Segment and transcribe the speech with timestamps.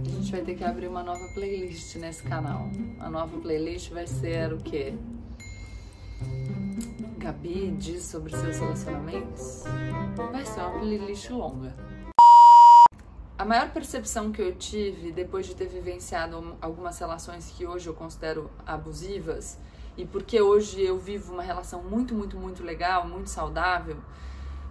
[0.00, 2.68] A gente vai ter que abrir uma nova playlist nesse canal.
[3.00, 4.94] A nova playlist vai ser o quê?
[7.18, 9.64] Gabi diz sobre seus relacionamentos?
[10.30, 11.74] Vai ser uma playlist longa.
[13.36, 17.94] A maior percepção que eu tive depois de ter vivenciado algumas relações que hoje eu
[17.94, 19.58] considero abusivas,
[19.96, 23.96] e porque hoje eu vivo uma relação muito, muito, muito legal, muito saudável,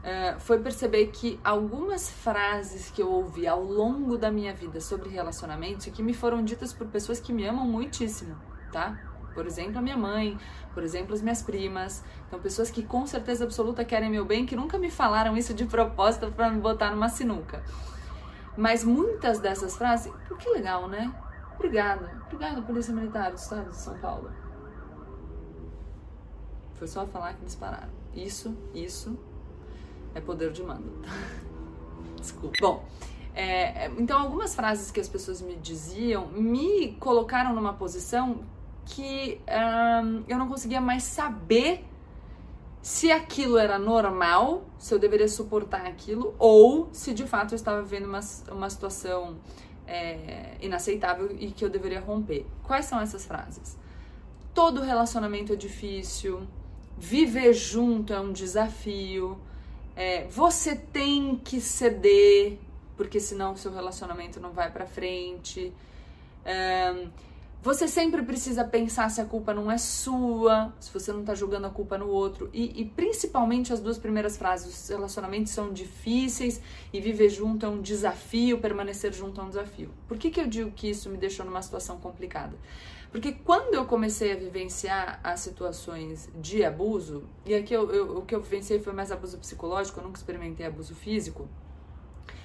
[0.07, 5.09] uh, foi perceber que algumas frases que eu ouvi ao longo da minha vida sobre
[5.09, 8.35] relacionamentos que me foram ditas por pessoas que me amam muitíssimo,
[8.71, 8.97] tá?
[9.33, 10.35] Por exemplo, a minha mãe,
[10.73, 12.03] por exemplo, as minhas primas.
[12.27, 15.65] Então, pessoas que com certeza absoluta querem meu bem, que nunca me falaram isso de
[15.65, 17.63] propósito para me botar numa sinuca.
[18.57, 21.13] Mas muitas dessas frases, que legal, né?
[21.53, 22.19] Obrigada.
[22.25, 24.31] Obrigada, Polícia Militar do Estado de São Paulo.
[26.73, 27.89] Foi só falar que eles pararam.
[28.15, 29.19] Isso, isso
[30.17, 30.91] é poder de mando.
[32.19, 32.57] Desculpa.
[32.59, 32.85] Bom,
[33.33, 38.39] é, é, então algumas frases que as pessoas me diziam me colocaram numa posição
[38.83, 39.39] que
[40.27, 41.85] eu não conseguia mais saber
[42.81, 47.81] se aquilo era normal, se eu deveria suportar aquilo, ou se de fato eu estava
[47.81, 49.35] vivendo uma, uma situação
[49.85, 52.45] é, inaceitável e que eu deveria romper.
[52.63, 53.77] Quais são essas frases?
[54.53, 56.47] Todo relacionamento é difícil,
[56.97, 59.37] viver junto é um desafio,
[59.97, 62.59] é, você tem que ceder,
[62.95, 65.73] porque senão o seu relacionamento não vai para frente.
[66.45, 67.07] É,
[67.63, 71.65] você sempre precisa pensar se a culpa não é sua, se você não tá jogando
[71.65, 72.47] a culpa no outro.
[72.53, 76.61] E, e, principalmente as duas primeiras frases: os relacionamentos são difíceis
[76.93, 79.89] e viver junto é um desafio, permanecer junto é um desafio.
[80.07, 82.55] Por que, que eu digo que isso me deixou numa situação complicada?
[83.17, 88.21] Porque quando eu comecei a vivenciar as situações de abuso, e aqui eu, eu, o
[88.21, 91.49] que eu vivenciei foi mais abuso psicológico, eu nunca experimentei abuso físico.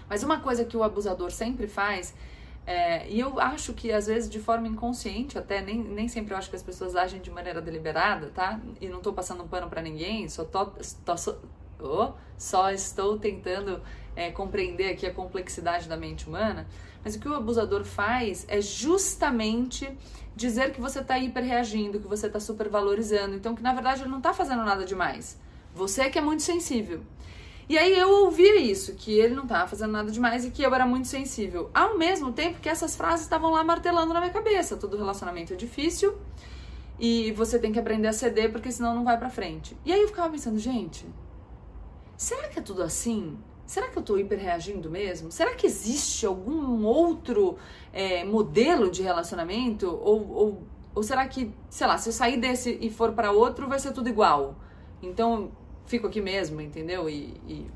[0.08, 2.14] Mas uma coisa que o abusador sempre faz
[2.64, 6.38] é, e eu acho que às vezes de forma inconsciente, até nem, nem sempre eu
[6.38, 8.58] acho que as pessoas agem de maneira deliberada, tá?
[8.80, 10.64] E não tô passando um pano para ninguém, só, tô,
[11.04, 11.14] tô,
[11.84, 13.80] oh, só estou tentando
[14.14, 16.66] é, compreender aqui a complexidade da mente humana.
[17.04, 19.88] Mas o que o abusador faz é justamente
[20.34, 23.34] dizer que você está hiperreagindo, que você está supervalorizando.
[23.34, 25.38] Então, que na verdade ele não está fazendo nada demais.
[25.74, 27.00] Você que é muito sensível.
[27.68, 30.74] E aí eu ouvia isso, que ele não estava fazendo nada demais e que eu
[30.74, 31.70] era muito sensível.
[31.72, 34.76] Ao mesmo tempo que essas frases estavam lá martelando na minha cabeça.
[34.76, 36.14] Todo relacionamento é difícil
[36.98, 39.76] e você tem que aprender a ceder porque senão não vai pra frente.
[39.84, 41.06] E aí eu ficava pensando, gente,
[42.16, 43.38] será que é tudo assim?
[43.66, 45.30] Será que eu tô hiperreagindo mesmo?
[45.30, 47.56] Será que existe algum outro
[47.92, 49.86] é, modelo de relacionamento?
[49.86, 50.62] Ou, ou,
[50.94, 53.92] ou será que, sei lá, se eu sair desse e for para outro, vai ser
[53.92, 54.56] tudo igual?
[55.02, 55.52] Então,
[55.86, 57.08] fico aqui mesmo, entendeu?
[57.08, 57.66] E, e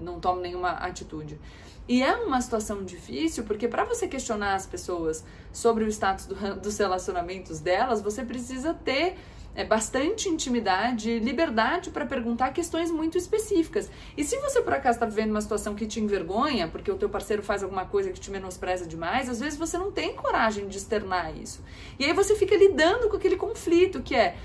[0.00, 1.38] não tomo nenhuma atitude.
[1.88, 6.34] E é uma situação difícil porque para você questionar as pessoas sobre o status do,
[6.60, 9.16] dos relacionamentos delas, você precisa ter
[9.54, 13.90] é, bastante intimidade, liberdade para perguntar questões muito específicas.
[14.16, 17.08] E se você por acaso está vivendo uma situação que te envergonha, porque o teu
[17.08, 20.78] parceiro faz alguma coisa que te menospreza demais, às vezes você não tem coragem de
[20.78, 21.62] externar isso.
[21.98, 24.36] E aí você fica lidando com aquele conflito que é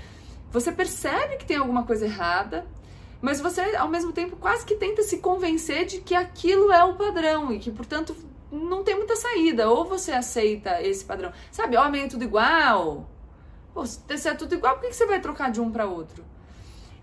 [0.50, 2.66] você percebe que tem alguma coisa errada,
[3.20, 6.94] mas você ao mesmo tempo quase que tenta se convencer de que aquilo é o
[6.96, 8.16] padrão e que, portanto,
[8.50, 9.68] não tem muita saída.
[9.68, 11.32] Ou você aceita esse padrão.
[11.50, 13.08] Sabe, homem é tudo igual.
[13.78, 16.24] Pô, se é tudo igual, por que você vai trocar de um para outro?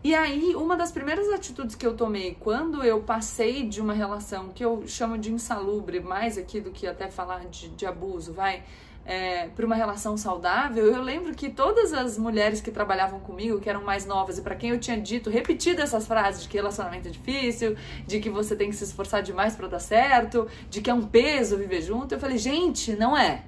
[0.03, 4.49] E aí, uma das primeiras atitudes que eu tomei quando eu passei de uma relação
[4.49, 8.61] que eu chamo de insalubre, mais aqui do que até falar de, de abuso, vai,
[9.05, 13.69] é, para uma relação saudável, eu lembro que todas as mulheres que trabalhavam comigo, que
[13.69, 17.07] eram mais novas e para quem eu tinha dito, repetido essas frases de que relacionamento
[17.07, 20.89] é difícil, de que você tem que se esforçar demais para dar certo, de que
[20.89, 23.45] é um peso viver junto, eu falei, gente, não é.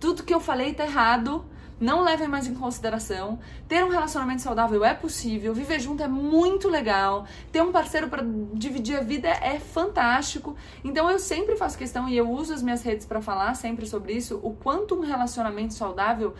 [0.00, 1.44] Tudo que eu falei tá errado
[1.80, 3.38] não levem mais em consideração.
[3.66, 8.22] Ter um relacionamento saudável é possível, viver junto é muito legal, ter um parceiro para
[8.52, 10.54] dividir a vida é fantástico.
[10.84, 14.12] Então eu sempre faço questão e eu uso as minhas redes para falar sempre sobre
[14.12, 16.34] isso, o quanto um relacionamento saudável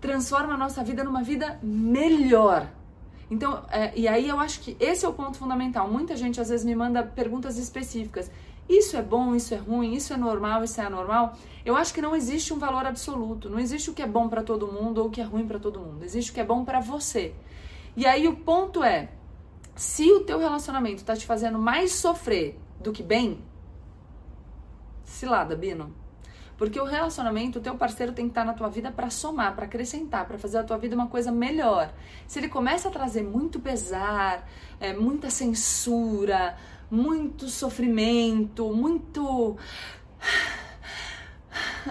[0.00, 2.68] transforma a nossa vida numa vida melhor.
[3.30, 5.90] Então, é, e aí eu acho que esse é o ponto fundamental.
[5.90, 8.30] Muita gente às vezes me manda perguntas específicas.
[8.68, 11.34] Isso é bom, isso é ruim, isso é normal, isso é anormal.
[11.64, 13.48] Eu acho que não existe um valor absoluto.
[13.48, 15.58] Não existe o que é bom para todo mundo ou o que é ruim para
[15.58, 16.04] todo mundo.
[16.04, 17.34] Existe o que é bom para você.
[17.96, 19.08] E aí o ponto é,
[19.74, 23.38] se o teu relacionamento tá te fazendo mais sofrer do que bem,
[25.04, 25.94] cilada, Bino.
[26.56, 29.54] Porque o relacionamento, o teu parceiro tem que estar tá na tua vida para somar,
[29.54, 31.92] para acrescentar, para fazer a tua vida uma coisa melhor.
[32.26, 34.48] Se ele começa a trazer muito pesar,
[34.80, 36.56] é, muita censura,
[36.90, 39.56] muito sofrimento, muito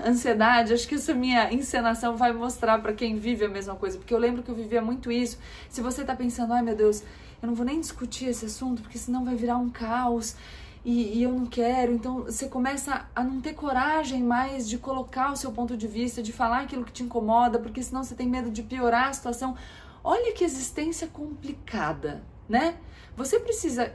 [0.05, 4.13] ansiedade, acho que essa minha encenação vai mostrar para quem vive a mesma coisa, porque
[4.13, 5.37] eu lembro que eu vivia muito isso.
[5.69, 7.03] Se você tá pensando, ai meu Deus,
[7.41, 10.35] eu não vou nem discutir esse assunto, porque senão vai virar um caos.
[10.85, 11.91] E, e, eu não quero.
[11.91, 16.23] Então você começa a não ter coragem mais de colocar o seu ponto de vista,
[16.23, 19.55] de falar aquilo que te incomoda, porque senão você tem medo de piorar a situação.
[20.03, 22.77] Olha que existência complicada, né?
[23.15, 23.91] Você precisa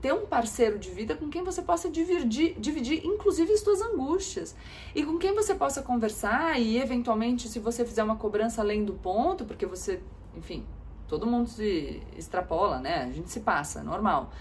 [0.00, 4.56] ter um parceiro de vida com quem você possa dividir, dividir, inclusive, as suas angústias.
[4.94, 8.94] E com quem você possa conversar e, eventualmente, se você fizer uma cobrança além do
[8.94, 10.00] ponto, porque você,
[10.34, 10.64] enfim,
[11.06, 13.04] todo mundo se extrapola, né?
[13.04, 14.32] A gente se passa, normal.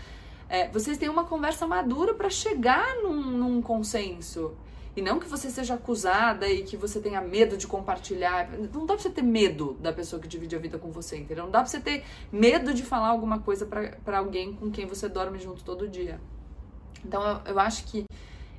[0.47, 4.55] É, vocês têm uma conversa madura para chegar num, num consenso.
[4.97, 8.49] E não que você seja acusada e que você tenha medo de compartilhar.
[8.73, 11.43] Não dá pra você ter medo da pessoa que divide a vida com você, entendeu?
[11.43, 15.07] Não dá pra você ter medo de falar alguma coisa para alguém com quem você
[15.07, 16.19] dorme junto todo dia.
[17.05, 18.05] Então eu, eu acho que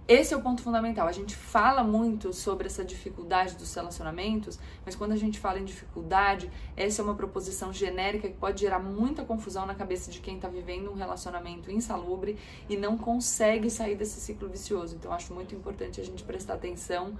[0.08, 1.06] esse é o ponto fundamental.
[1.06, 5.66] A gente fala muito sobre essa dificuldade dos relacionamentos, mas quando a gente fala em
[5.66, 10.36] dificuldade, essa é uma proposição genérica que pode gerar muita confusão na cabeça de quem
[10.36, 12.38] está vivendo um relacionamento insalubre
[12.70, 14.96] e não consegue sair desse ciclo vicioso.
[14.96, 17.14] Então, acho muito importante a gente prestar atenção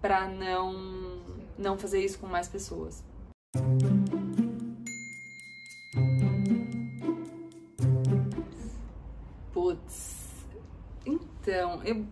[0.00, 1.22] para não,
[1.56, 3.04] não fazer isso com mais pessoas.
[9.52, 10.22] Putz.
[11.06, 12.04] Então, eu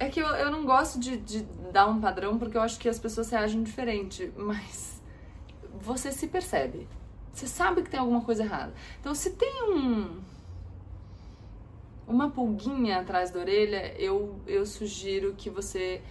[0.00, 2.88] é que eu, eu não gosto de, de dar um padrão porque eu acho que
[2.88, 5.00] as pessoas reagem diferente, mas
[5.78, 6.88] você se percebe.
[7.32, 8.72] Você sabe que tem alguma coisa errada.
[8.98, 10.18] Então, se tem um
[12.08, 16.02] uma pulguinha atrás da orelha, eu, eu sugiro que você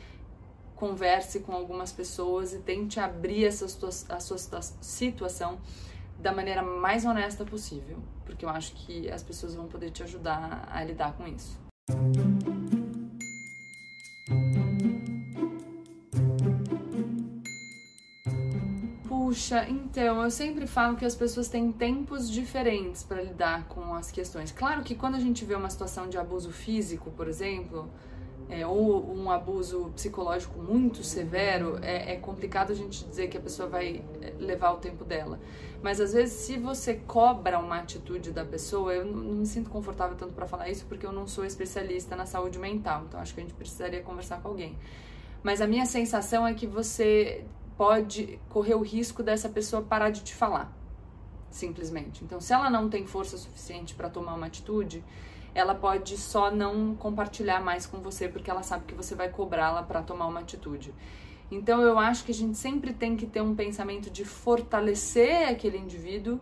[0.73, 3.65] converse com algumas pessoas e tente abrir essa
[4.07, 4.37] a sua
[4.79, 5.59] situação
[6.17, 10.69] da maneira mais honesta possível, porque eu acho que as pessoas vão poder te ajudar
[10.71, 11.59] a lidar com isso.
[19.29, 24.09] Puxa, então, eu sempre falo que as pessoas têm tempos diferentes para lidar com as
[24.09, 24.51] questões.
[24.51, 27.87] Claro que quando a gente vê uma situação de abuso físico, por exemplo,
[28.49, 33.39] é, ou um abuso psicológico muito severo, é, é, complicado a gente dizer que a
[33.39, 35.39] pessoa vai é, levar o tempo dela.
[35.83, 39.69] Mas às vezes, se você cobra uma atitude da pessoa, eu não, não me sinto
[39.69, 43.35] confortável tanto para falar isso porque eu não sou especialista na saúde mental, então acho
[43.35, 44.75] que a gente precisaria conversar com alguém.
[45.43, 47.45] Mas a minha sensação é que você
[47.79, 50.69] pode correr o risco dessa pessoa parar de te falar,
[51.49, 52.25] simplesmente.
[52.25, 55.01] Então, se ela não tem força suficiente para tomar uma atitude,
[55.55, 59.81] ela pode só não compartilhar mais com você porque ela sabe que você vai cobrá-la
[59.81, 60.93] para tomar uma atitude.
[61.49, 65.77] Então, eu acho que a gente sempre tem que ter um pensamento de fortalecer aquele
[65.77, 66.37] indivíduo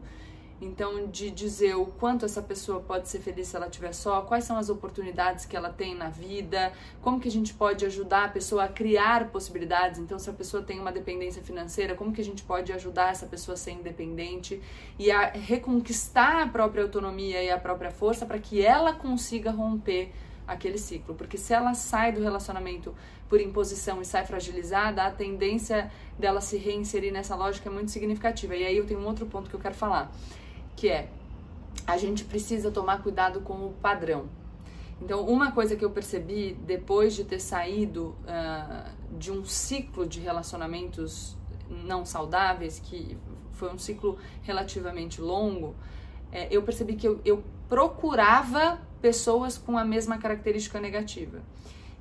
[0.59, 4.43] então, de dizer o quanto essa pessoa pode ser feliz se ela estiver só, quais
[4.43, 8.27] são as oportunidades que ela tem na vida, como que a gente pode ajudar a
[8.27, 9.99] pessoa a criar possibilidades.
[9.99, 13.27] Então, se a pessoa tem uma dependência financeira, como que a gente pode ajudar essa
[13.27, 14.59] pessoa a ser independente
[14.97, 20.11] e a reconquistar a própria autonomia e a própria força para que ela consiga romper
[20.47, 21.13] aquele ciclo.
[21.13, 22.95] Porque se ela sai do relacionamento
[23.29, 28.55] por imposição e sai fragilizada, a tendência dela se reinserir nessa lógica é muito significativa.
[28.55, 30.11] E aí eu tenho um outro ponto que eu quero falar
[30.77, 31.09] que é
[31.85, 34.29] a gente precisa tomar cuidado com o padrão.
[35.01, 40.19] Então, uma coisa que eu percebi depois de ter saído uh, de um ciclo de
[40.19, 41.35] relacionamentos
[41.69, 43.17] não saudáveis, que
[43.53, 45.75] foi um ciclo relativamente longo,
[46.31, 51.41] é, eu percebi que eu, eu procurava pessoas com a mesma característica negativa.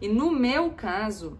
[0.00, 1.38] E no meu caso,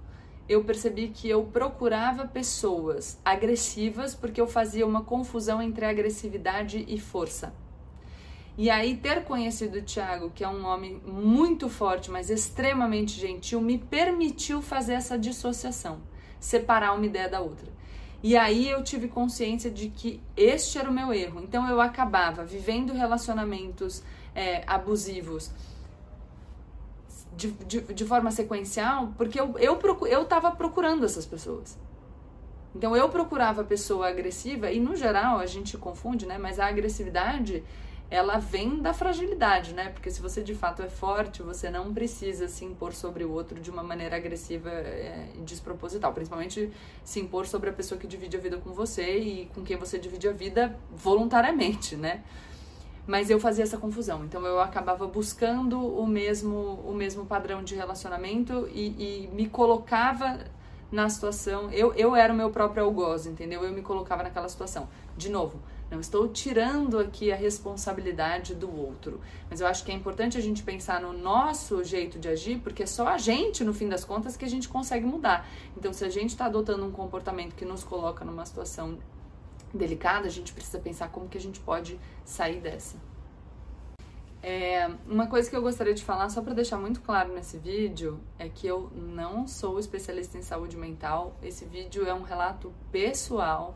[0.48, 6.98] eu percebi que eu procurava pessoas agressivas porque eu fazia uma confusão entre agressividade e
[6.98, 7.52] força.
[8.58, 13.60] E aí, ter conhecido o Thiago, que é um homem muito forte, mas extremamente gentil,
[13.60, 16.00] me permitiu fazer essa dissociação,
[16.40, 17.68] separar uma ideia da outra.
[18.22, 21.40] E aí eu tive consciência de que este era o meu erro.
[21.42, 24.02] Então eu acabava vivendo relacionamentos
[24.34, 25.50] é, abusivos
[27.36, 31.78] de, de, de forma sequencial, porque eu, eu, eu tava procurando essas pessoas.
[32.74, 36.38] Então eu procurava a pessoa agressiva, e no geral a gente confunde, né?
[36.38, 37.62] Mas a agressividade
[38.08, 39.88] ela vem da fragilidade, né?
[39.88, 43.60] Porque se você de fato é forte, você não precisa se impor sobre o outro
[43.60, 46.12] de uma maneira agressiva é, e desproposital.
[46.12, 46.70] Principalmente
[47.02, 49.98] se impor sobre a pessoa que divide a vida com você e com quem você
[49.98, 52.22] divide a vida voluntariamente, né?
[53.06, 54.24] Mas eu fazia essa confusão.
[54.24, 60.40] Então eu acabava buscando o mesmo, o mesmo padrão de relacionamento e, e me colocava
[60.90, 61.70] na situação.
[61.70, 63.62] Eu, eu era o meu próprio algoz, entendeu?
[63.62, 64.88] Eu me colocava naquela situação.
[65.16, 65.60] De novo,
[65.90, 69.20] Não estou tirando aqui a responsabilidade do outro.
[69.48, 72.82] Mas eu acho que é importante a gente pensar no nosso jeito de agir, porque
[72.82, 75.48] é só a gente, no fim das contas, que a gente consegue mudar.
[75.76, 78.98] Então, se a gente está adotando um comportamento que nos coloca numa situação
[79.72, 82.96] delicada, a gente precisa pensar como que a gente pode sair dessa.
[84.42, 88.20] É, uma coisa que eu gostaria de falar, só para deixar muito claro nesse vídeo,
[88.38, 91.34] é que eu não sou especialista em saúde mental.
[91.42, 93.74] Esse vídeo é um relato pessoal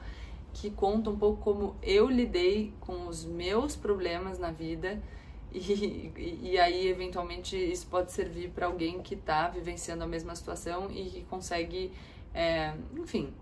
[0.53, 5.01] que conta um pouco como eu lidei com os meus problemas na vida.
[5.53, 10.89] E, e aí, eventualmente, isso pode servir para alguém que está vivenciando a mesma situação
[10.93, 11.91] e que consegue,
[12.33, 13.35] é, enfim,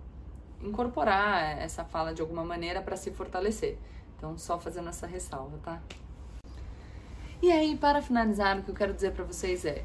[0.63, 3.79] incorporar essa fala de alguma maneira para se fortalecer.
[4.17, 5.81] Então, só fazendo essa ressalva, tá?
[7.41, 9.85] E aí, para finalizar, o que eu quero dizer para vocês é: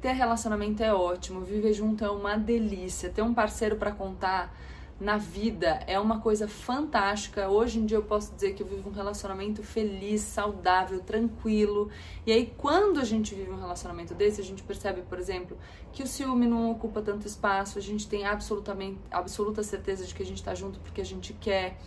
[0.00, 4.52] ter relacionamento é ótimo, viver junto é uma delícia, ter um parceiro para contar
[5.00, 7.48] na vida é uma coisa fantástica.
[7.48, 11.90] Hoje em dia eu posso dizer que eu vivo um relacionamento feliz, saudável, tranquilo.
[12.24, 15.58] E aí, quando a gente vive um relacionamento desse, a gente percebe, por exemplo,
[15.92, 20.22] que o ciúme não ocupa tanto espaço, a gente tem absolutamente absoluta certeza de que
[20.22, 21.78] a gente está junto porque a gente quer.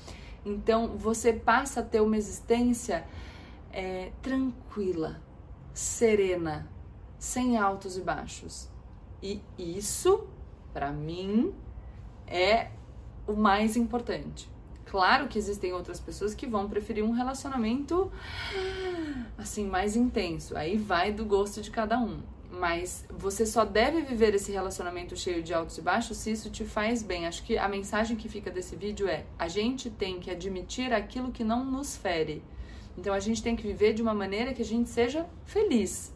[0.46, 3.08] Então, você passa a ter uma existência
[3.72, 5.22] é, tranquila,
[5.74, 6.70] serena,
[7.18, 8.70] sem altos e baixos.
[9.22, 10.28] E isso,
[10.74, 11.54] para mim,
[12.28, 12.70] é
[13.28, 14.50] o mais importante.
[14.86, 18.12] Claro que existem outras pessoas que vão preferir um relacionamento
[19.38, 20.56] assim mais intenso.
[20.56, 22.20] Aí vai do gosto de cada um.
[22.50, 26.64] Mas você só deve viver esse relacionamento cheio de altos e baixos se isso te
[26.64, 27.28] faz bem.
[27.28, 31.32] Acho que a mensagem que fica desse vídeo é: a gente tem que admitir aquilo
[31.32, 32.42] que não nos fere.
[32.98, 36.15] Então a gente tem que viver de uma maneira que a gente seja feliz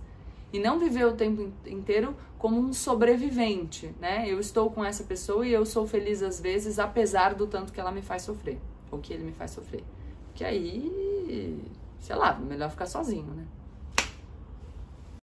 [0.51, 4.27] e não viver o tempo inteiro como um sobrevivente, né?
[4.27, 7.79] Eu estou com essa pessoa e eu sou feliz às vezes, apesar do tanto que
[7.79, 9.83] ela me faz sofrer, ou que ele me faz sofrer.
[10.25, 11.61] Porque aí,
[11.99, 13.45] sei lá, melhor ficar sozinho, né?